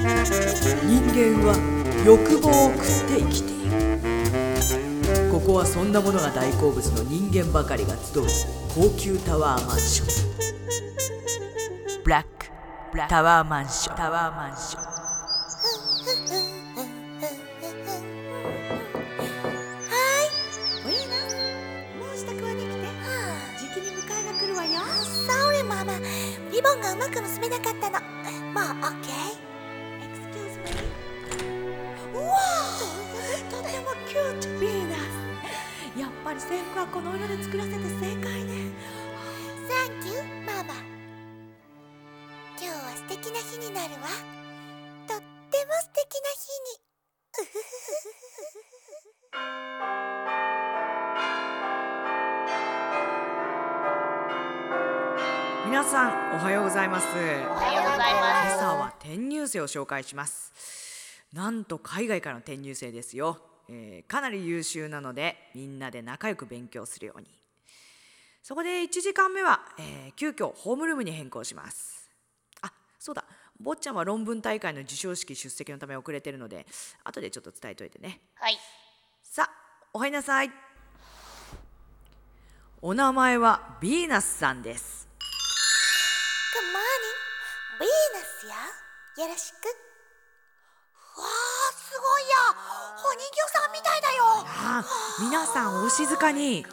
[0.00, 0.08] 人
[1.12, 1.52] 間は
[2.06, 3.70] 欲望を食って生きている。
[5.30, 8.24] ここはそんなものが大好物の人間ばかりが集う
[8.74, 10.08] 高級タワーマンション。
[12.02, 12.46] ブラック
[13.08, 14.82] タワーマンションタワーマンション
[20.86, 21.36] ウィーナス
[21.98, 22.88] もう支度はできて。
[23.60, 24.80] じきに迎えが来るわよ。
[25.28, 25.92] Sorry ママ。
[26.50, 28.00] リボンがうまく結べなかったの。
[28.54, 29.49] もう OK Excuse
[36.40, 38.72] 制服はこの色で作らせて正解ね。
[39.68, 40.14] Thank you
[40.46, 40.72] ママ
[42.58, 44.08] 今日は素敵な日になるわ。
[45.06, 46.80] とっても素敵な日に。
[47.40, 47.60] うふふふ
[55.66, 57.06] 皆さんおはようございます。
[57.06, 58.54] おはようござい今ます。
[58.56, 60.52] 朝は転入生を紹介します。
[61.34, 63.38] なんと海外からの転入生ですよ、
[63.72, 67.28] えーかなり優秀なのでみんなで仲良く勉強するように。
[68.42, 72.10] そこで1時間目は、えー急遽ホームルームに変更します。
[72.62, 73.24] あそうだ。
[73.60, 76.66] 坊ちゃんは論文大会の授賞式出席のため遅れてるので
[77.04, 78.20] 後でちょっと伝えといてね。
[78.34, 78.58] はい。
[79.22, 79.50] さあ
[79.92, 80.50] お入りなさい。
[82.82, 85.06] お名前はヴィーナスさんです。
[86.56, 86.80] Good morning
[87.78, 89.26] ヴィーナスよ。
[89.26, 89.56] よろしく
[91.20, 92.36] わあすごいや
[93.10, 94.46] お人形さんみたいだよ。
[95.20, 96.64] 皆さんお静かに、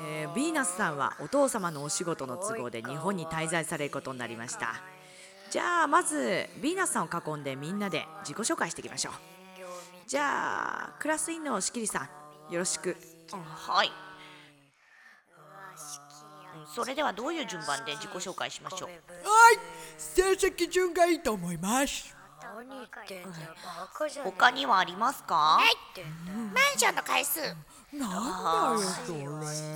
[0.00, 4.74] えー、ヴィーナスさんはお父様のお仕事の都合で日本に滞在されることになりました。
[5.50, 9.14] じゃあまずヴィーナスさんを囲んでみんなで自己紹介していきましょう。
[10.06, 12.08] じゃあクラス委員の仕切りさ
[12.48, 12.96] んよろしく。
[13.32, 13.88] はい。
[13.88, 13.92] うん
[16.74, 18.88] それではどういう順番で自己紹介しましょう？
[18.88, 19.58] はい
[19.98, 22.14] 成績順がいいと思います
[24.36, 25.58] 他にはありますか？
[26.54, 27.40] マンションの回数
[27.92, 29.18] なんだよそれ。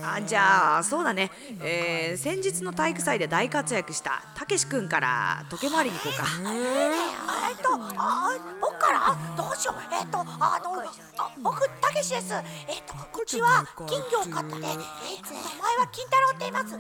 [0.03, 6.27] あじゃあそうだね、えー、先日の体育祭で大活躍したたけし君から時計回りに行こうか。
[7.51, 9.17] えっとあ僕から？
[9.37, 9.77] どうしよう。
[9.93, 10.27] えっとあの
[11.19, 12.33] あ僕たけしです。
[12.33, 16.71] えっとうちは金魚を飼っててえっと名前は金太郎って言います。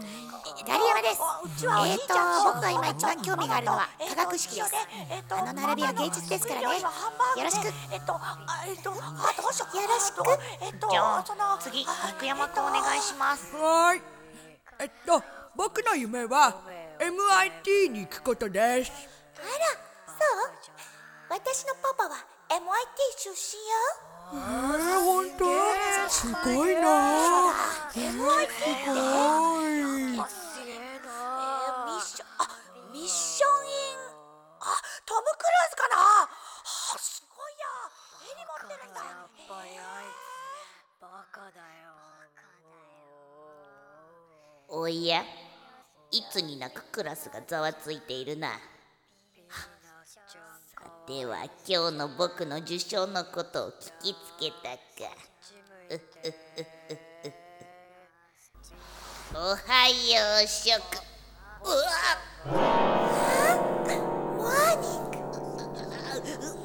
[0.66, 1.20] ダリヤマです。
[1.44, 2.44] うちはおじいちゃん。
[2.44, 4.72] 僕が今一番興味があるのは化学式です。
[5.28, 6.66] あの並びは芸術ですからね。
[6.66, 6.70] よ
[7.44, 7.66] ろしく。
[7.92, 9.76] えっとあえっとあどうしよう。
[9.76, 10.22] よろしく。
[10.62, 10.86] えっと
[11.60, 13.54] 次福山君お願いします。
[13.56, 14.02] はい。
[14.78, 15.20] えっと
[15.56, 16.54] 僕の夢は
[17.00, 18.92] MIT に行くことです。
[19.38, 19.48] あら
[20.06, 20.14] そ
[21.34, 21.38] う？
[21.40, 22.10] 私のパパは
[22.48, 22.60] MIT
[23.18, 23.74] 出身よ。
[24.34, 25.44] えー、本当？
[26.08, 26.82] すごいな。
[27.92, 29.45] MIT すご
[44.86, 45.24] おや、
[46.12, 48.50] いつになくクラスがざわついているな。
[48.50, 48.56] さ
[51.08, 55.12] ては今日の僕の受賞のことを聞きつけたか。
[55.90, 57.32] うっうっうっうっうっ
[59.34, 61.02] おはよう諸君。
[61.64, 61.90] うわ。
[64.36, 64.86] モーニ。
[64.98, 65.16] ング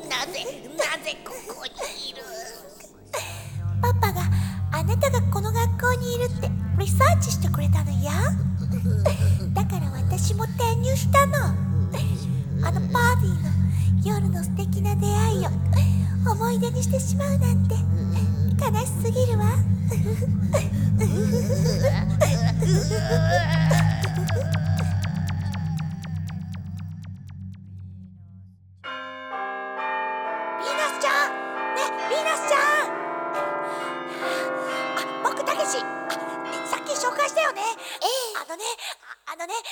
[0.08, 0.38] なぜ
[0.78, 1.72] なぜここに
[2.12, 2.22] いる？
[3.82, 4.22] パパが
[4.74, 6.71] あなたがこの学校にいるって。
[6.82, 8.10] リサーチしてくれたのよ。
[9.54, 11.38] だから私も転入したの。
[12.64, 17.76] あのパーティーの夜の素敵な出会いを思い出にしてしまうなんて。
[18.62, 19.46] 悲しすぎるわ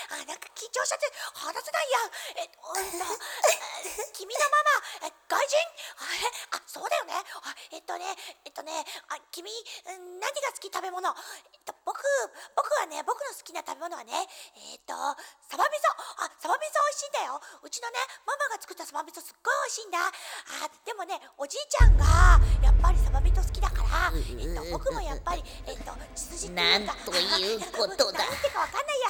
[0.10, 1.98] あなんか緊張しちゃって話せないや。
[2.36, 4.58] えっとえっと君のマ
[5.02, 5.58] マえ外人？
[5.98, 6.60] あれ？
[6.60, 7.14] あそうだよね。
[7.16, 8.06] あえっとね
[8.46, 8.72] えっとね
[9.10, 10.70] あ君うん何が好き？
[10.70, 11.08] 食べ物。
[11.54, 12.02] えっと僕
[12.56, 14.14] 僕はね僕の好きな食べ物はね
[14.74, 14.94] えっと
[15.50, 15.90] サバ味噌。
[16.22, 17.42] あサバ味噌美味しいんだよ。
[17.64, 20.00] うちのねママが作ったサバ味噌すっごい美味しいんだ。
[20.00, 22.06] あでもねおじいちゃんが
[22.62, 28.20] やっぱりサバ味噌好きだからえっと僕もやっぱりえっと血筋っていうかなんということだ。
[28.26, 29.10] なんてかわかんないや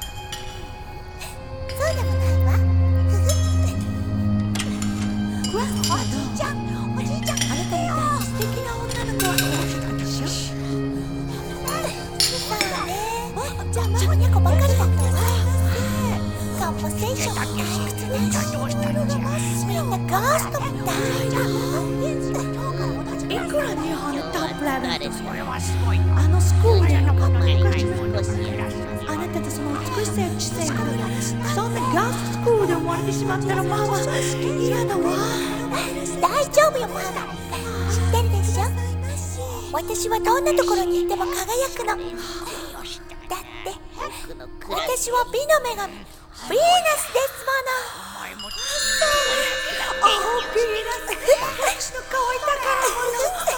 [24.79, 25.51] のトップレベル誰でもも
[26.17, 30.79] あのスクールじゃなかった前に昔のあなたとその美しさや知性が
[31.53, 35.03] そんなガールズスクールで生まれてしまったらママ嫌だわ
[36.21, 37.01] 大丈夫よママ
[37.91, 38.63] 知ってるでしょ
[39.73, 41.35] 私はどんなところにいても輝
[41.75, 42.07] くのだって
[44.69, 46.63] 私は美の女神ヴィーナ
[46.97, 47.71] スですもの
[50.01, 51.11] おーピーナス
[51.81, 52.55] 私の可愛い宝
[53.45, 53.50] 物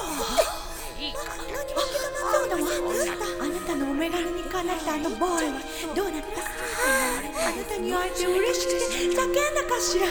[2.73, 5.59] あなたのお眼鏡にかなったあのボーイは
[5.95, 6.41] どうなった
[7.47, 10.07] あなたに会えて嬉しくて叫んだかしら。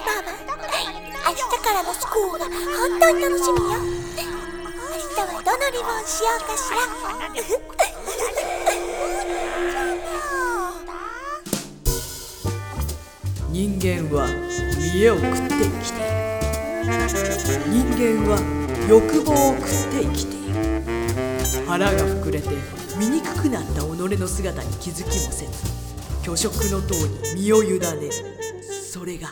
[0.00, 0.30] ママ
[1.30, 2.38] 明日からのスクール。
[2.38, 3.62] が本当に楽しみよ。
[3.62, 3.76] 明
[5.14, 6.76] 日はどのリボンしようかしら。
[13.52, 14.26] 人間は
[14.78, 16.10] 見栄を食って生きている。
[17.68, 18.38] 人間は
[18.88, 20.60] 欲望を食って生きている。
[21.66, 22.48] 腹が膨れて
[22.98, 25.52] 醜くなった己の姿に気づきもせず
[26.22, 26.94] 虚食の塔
[27.34, 28.10] に身を委ねる。
[28.90, 29.28] それが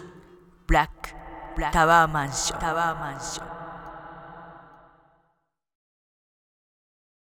[0.67, 1.11] ブラック
[1.73, 2.61] タワーマンション。
[2.61, 3.58] タワーマンション